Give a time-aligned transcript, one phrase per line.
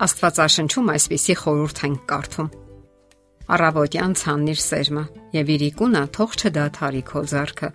[0.00, 2.46] Աստվածաշնչում այսպիսի խորհուրդ ենք կարդում.
[3.50, 5.02] Առավոտյան ցաննիր սերմը
[5.34, 7.68] եւ իրիկունը թող չդադարի քո ձեռքը,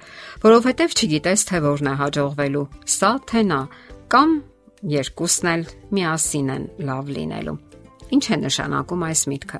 [0.46, 2.64] որովհետեւ չգիտես թե որն է հաջողվելու՝
[2.96, 3.59] սա թե նա,
[4.16, 4.34] կամ
[4.96, 5.66] երկուսն էլ
[5.98, 7.58] միասին են լավ լինելու։
[8.16, 9.60] Ինչ է նշանակում այս միտքը։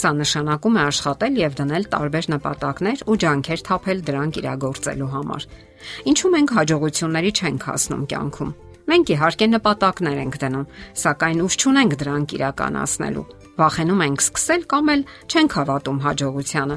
[0.00, 5.46] Սա նշանակում է աշխատել եւ դնել տարբեր նպատակներ ու ջանքեր թափել դրանք իրագործելու համար։
[6.10, 8.52] Ինչու մենք հաջողությունների չենք հասնում կյանքում
[8.90, 10.64] Մենք իհարկե նպատակներ ենք դնում,
[10.98, 13.26] սակայն ուժ չունենք դրանք իրականացնելու։
[13.60, 16.76] Վախենում ենք սկսել կամ էլ չենք հավատում հաջողությանը։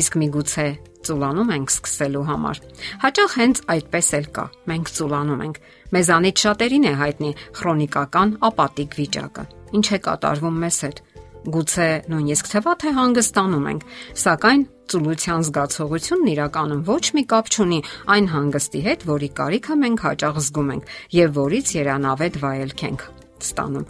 [0.00, 0.66] Իսկ միգուցե
[1.04, 2.60] ծուլանում ենք սկսելու համար։
[3.04, 5.60] Հաճախ հենց այդպես էլ կա։ Մենք ծուլանում ենք։
[5.96, 7.30] Մեզանից շատերին է հայտնի
[7.60, 9.44] քրոնիկական ապատիկ վիճակը։
[9.80, 11.04] Ինչ է կատարվում մեզ հետ։
[11.40, 13.84] Գուցե նույնիսկ թվա թե հանգստանում ենք,
[14.22, 17.80] սակայն ծուլության զգացողությունն իրականում ոչ մի կապ չունի
[18.14, 23.06] այն հանգստի հետ, որի կարիքը մենք հաճախ զգում ենք եւ որից երանավետ վայելք ենք
[23.40, 23.86] ստանում։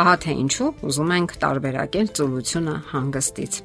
[0.00, 3.62] Ահա թե ինչու ուզում ենք տարբերակել ծուլությունը հանգստից։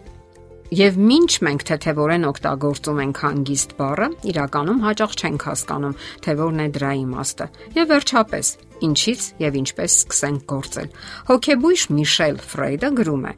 [0.73, 5.93] Եվ ինչ մենք թեթևորեն օգտագործում ենք հանգիստ բառը, իրականում հաճախ չենք հասկանում,
[6.25, 8.51] թե որն է դրա իմաստը։ Եվ վերջապես,
[8.89, 10.89] ինչից եւ ինչպես սկսենք գործել։
[11.29, 13.33] Հոկեբույժ Միշել Ֆրեյդը գրում է.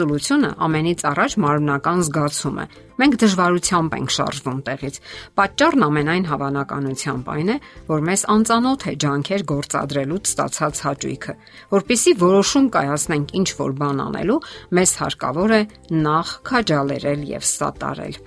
[0.00, 2.64] Ծուլությունը ամենից առաջ մարմնական զգացում է։
[3.00, 4.96] Մենք դժվարությամբ ենք շարժվում տեղից։
[5.40, 7.56] Պատճառն ամենայն հավանականությամբ այն է,
[7.90, 11.34] որ մեզ անծանոթ է ջանքեր գործադրելուց ստացած հաճույքը։
[11.76, 14.40] Որpիսի որոշում կայացնենք ինչ որ բան անելու,
[14.80, 15.62] մեզ հարկավոր է
[16.08, 18.20] նախ քաջալերել եւ սատարել։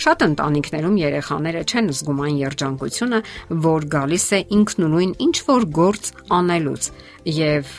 [0.00, 3.18] Շատ ընտանիքներում երեխաները չեն զգում այն երջանկությունը,
[3.70, 6.88] որ գալիս է ինքնուրույն ինչ որ գործ անելուց
[7.36, 7.74] եւ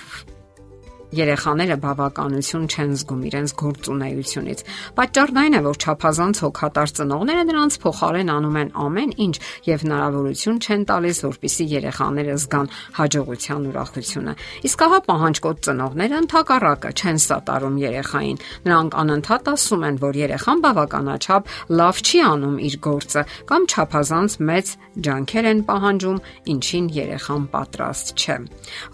[1.15, 4.59] երեխաները բավականություն չեն զգում իրենց գործունեությունից։
[4.97, 9.35] Պատճառն այն է, որ ճափազանց հոգատար ծնողները նրանց փոխարեն անում են ամեն ինչ
[9.67, 14.33] եւ հնարավորություն չեն տալիս, որpիսի երեխաները զգան հաջողության ուրախությունը։
[14.71, 21.51] Իսկ ահա պահանջկոտ ծնողները ընդհակառակը չեն սատարում երեխային։ Նրանք անընդհատ ասում են, որ երեխան բավականաչափ
[21.81, 23.21] լավ չի անում իր գործը
[23.51, 26.17] կամ ճափազանց մեծ ջանքեր են պահանջում,
[26.51, 28.37] ինչին երեխան պատրաստ չէ։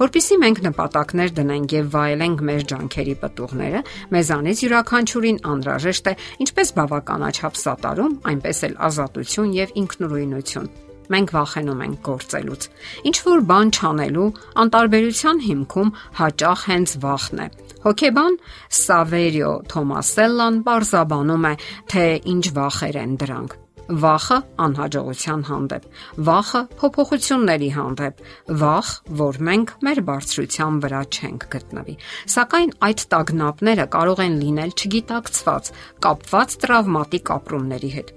[0.02, 3.80] Որpիսի մենք նպատակներ դնենք եւ վայ վայելենք մեր ջանքերի պատուղները,
[4.16, 6.14] մեզանից յուրաքանչյուրին անհրաժեշտ է
[6.46, 10.70] ինչպես բավականաչափ սատարում, այնպես էլ ազատություն եւ ինքնուրույնություն
[11.08, 12.66] մենք վախենում ենք գործելուց։
[13.08, 14.26] Ինչ որ բան չանելու
[14.64, 17.48] անտարբերության հիմքում հաճախ հենց վախն է։
[17.88, 18.36] Հոկեբան
[18.82, 21.54] Սավերիո Թոմասելլան բարձաբանում է,
[21.96, 22.04] թե
[22.36, 25.86] ինչ վախեր են դրանք վախը անհաջողության հանդեպ,
[26.28, 28.26] վախը փոփոխությունների հանդեպ,
[28.62, 28.90] վախ,
[29.22, 31.96] որ մենք մեր բարձրության վրա չենք գտնվի։
[32.36, 35.72] Սակայն այդ տագնապները կարող են լինել չգիտակցված,
[36.08, 38.14] կապված տրավմատիկ ապրումների հետ։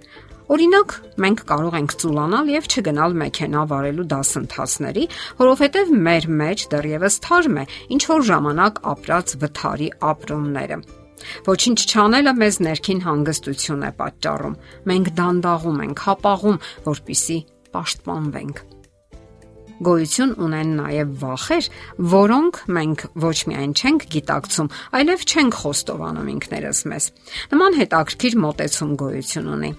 [0.50, 0.92] Օրինակ,
[1.22, 5.04] մենք կարող ենք ծուլանալ եւ չգնալ մեքենա վարելու դասընթացների,
[5.38, 10.80] որովհետեւ մեր մեջ դեռևս թարմ է ինչ որ ժամանակ ապրած վթարի ապրումները։
[11.46, 14.58] Ոչինչ չանելը մեզ ներքին հանգստություն է պատճառում։
[14.90, 16.60] Մենք դանդաղում ենք, հապաղում,
[16.90, 17.38] որpիսի
[17.74, 18.68] պաշտպանվենք
[19.80, 21.68] գոյություն ունեն նաև վախեր,
[22.12, 27.06] որոնք մենք ոչ միայն չենք գիտակցում, այլև չենք խոստովանում ինքներս մեզ։
[27.54, 29.72] Նման հետաքրքիր մտածում գոյություն ունի։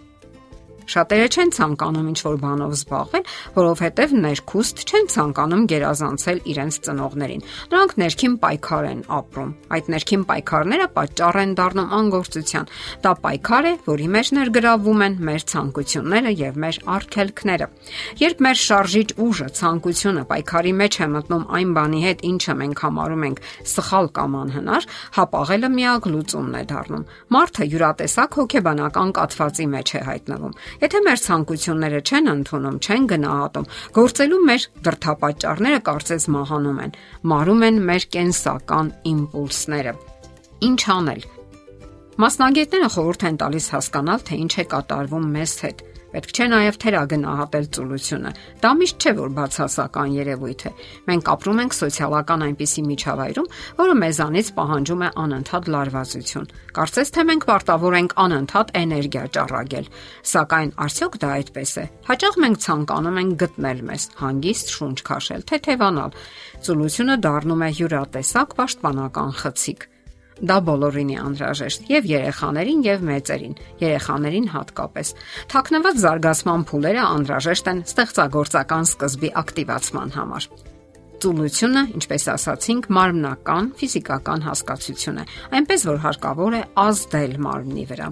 [0.91, 8.35] Շատերը չեն ցանկանում ինչ-որ բանով զբաղվել, որովհետև ներքուստ չեն ցանկանում գերազանցել իրենց ծնողներին։ Նրանք ներքին
[8.41, 12.71] պայքար են ապրում։ Այդ ներքին պայքարները պատճառ են դառնում անգործության։
[13.05, 17.67] Դա պայքար է, որի մեջ ներգրավվում են մեր ցանկությունները եւ մեր արգելքները։
[18.21, 23.25] Երբ մեր շարժիչ ուժը, ցանկությունը պայքարի մեջ է մտնում այն բանի հետ, ինչը մենք համարում
[23.31, 23.41] ենք
[23.71, 24.87] սխալ կամ անհնար,
[25.17, 31.99] հապաղելը միակ լուծումն է դառնում։ Մարդը յուրատեսակ հոգեբանական կաթվածի մեջ է հայտնվում։ Եթե մեր ցանկությունները
[32.01, 36.95] չեն ընդունում, չեն գնահատում, գործելու մեր դրթապաճառները կարծես մահանում են,
[37.31, 39.93] մարում են մեր կենսական իմպուլսները։
[40.71, 41.29] Ինչ անել։
[42.21, 47.67] Մասնագետները խորհուրդ են տալիս հասկանալ, թե ինչ է կատարվում մեզ հետ Պետք չէ նաև թերագնահատել
[47.75, 48.31] ծուլությունը։
[48.61, 50.71] Դա միշտ չէ որ բացասական երևույթ է։
[51.07, 53.47] Մենք ապրում ենք սոցիալական այնպիսի միջավայրում,
[53.79, 59.87] որը մեզանից պահանջում է անընդհատ լարվածություն։ Կարծես թե մենք պարտավոր ենք անընդհատ էներգիա ճառագել։
[60.31, 66.19] Սակայն արդյոք դա այդպես է։ Հաճախ մենք ցանկանում ենք գտնել մեզ հանգիստ շունչ քաշել, թեթևանալ։
[66.65, 69.90] Ծուլությունը դառնում է յուրատեսակ պաշտպանական խցիկ
[70.41, 75.11] Դա բոլորին է անհրաժեշտ եւ երեխաներին եւ մեծերին, երեխաներին հատկապես։
[75.53, 80.49] Թակնված զարգացման փուլերը անհրաժեշտ են ստեղծագործական սկզբի ակտիվացման համար։
[81.21, 85.25] Ծուլությունը, ինչպես ասացինք, մարմնական, ֆիզիկական հասկացություն է,
[85.61, 88.07] այնպես որ հարկավոր է ազդել մարմնի վրա։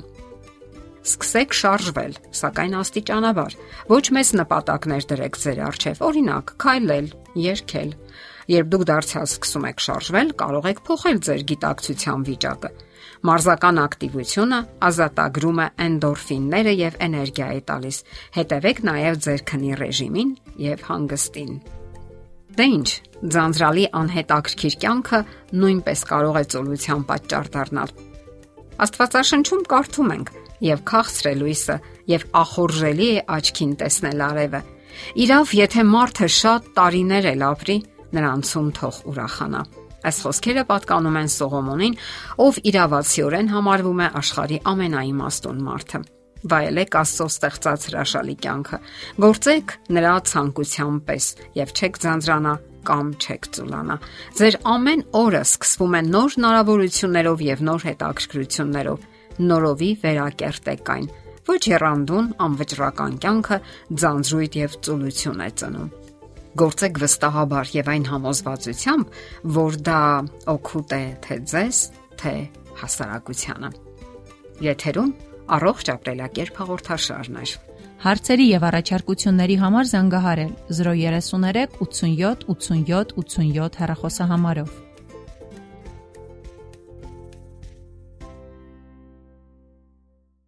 [1.09, 3.55] Սկսեք շարժվել, սակայն աստիճանաբար։
[3.89, 7.07] Ոչ մեծ նպատակներ դրեք ձեր առջև, օրինակ՝ քայլել,
[7.49, 7.93] երգել,
[8.49, 12.69] Երբ դուք դարձյալ սկսում եք շարժվել, կարող եք փոխել ձեր գիտակցության վիճակը։
[13.29, 14.59] Մարզական ակտիվությունը
[14.89, 17.97] ազատագրում է էնդորֆինները եւ էներգիա է տալիս։
[18.39, 20.31] Հետևեք նաեւ ձեր քնի ռեժիմին
[20.65, 21.53] եւ հանգստին։
[22.59, 22.89] Դե ինչ,
[23.35, 25.19] ձանձրալի անհետաքրքիր կյանքը
[25.59, 27.93] նույնպես կարող է ծոլության պատճառ դառնալ։
[28.89, 30.29] Աստվածաշնչում կարդում ենք.
[30.59, 31.75] եւ քաղցրե լույսը
[32.11, 34.59] եւ ախորժելի է աչքին տեսնել արևը։
[35.23, 37.77] Իրավ, եթե մարդը շատ տարիներ էլ ապրի,
[38.15, 39.63] նրանցում թող ուրախանա։
[39.99, 41.97] Այս խոսքերը պատկանում են Սողոմոնին,
[42.39, 46.01] ով իրավացիորեն համարվում է աշխարի ամենաիմաստուն մարդը։
[46.39, 48.77] Վայելեք Աստծո ստեղծած հրաշալի կյանքը։
[49.19, 51.25] Գործեք նրա ցանկության պես
[51.59, 52.53] եւ չեք ձանձրանա
[52.87, 53.97] կամ չեք ծուլանա։
[54.39, 59.07] Ձեր ամեն օրը սկսվում է նոր հնարավորություններով եւ նոր հետաքրքրություններով
[59.49, 61.09] նորովի վերակերտեք այն։
[61.49, 63.57] Ոչ երանդուն անվճռական կյանքը
[63.99, 65.98] ձանձրույթ եւ ծուլություն է ծնում։
[66.59, 69.17] Գործեք վստահաբար եւ այն համոզվածությամբ,
[69.55, 70.01] որ դա
[70.53, 71.79] օգուտ է թե ձեզ,
[72.19, 72.33] թե
[72.81, 73.69] հասարակությանը։
[74.67, 75.13] Եթերում
[75.55, 77.47] առողջ ապրելակերպ հաղորդաշարն է։
[77.99, 84.88] Հարցերի եւ առաջարկությունների համար զանգահարել 033 87 87 87 հեռախոսահամարով։